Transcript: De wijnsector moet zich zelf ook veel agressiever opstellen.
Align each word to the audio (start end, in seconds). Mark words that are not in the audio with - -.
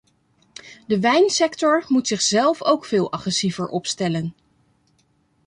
De 0.87 0.99
wijnsector 0.99 1.85
moet 1.87 2.07
zich 2.07 2.21
zelf 2.21 2.63
ook 2.63 2.85
veel 2.85 3.11
agressiever 3.11 3.67
opstellen. 3.67 4.33